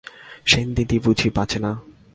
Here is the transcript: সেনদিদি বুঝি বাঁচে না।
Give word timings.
সেনদিদি 0.45 0.97
বুঝি 0.99 1.29
বাঁচে 1.29 1.59
না। 1.59 1.71